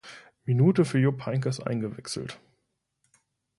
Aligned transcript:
Minute 0.45 0.83
für 0.83 0.97
Jupp 0.97 1.27
Heynckes 1.27 1.59
eingewechselt. 1.59 2.39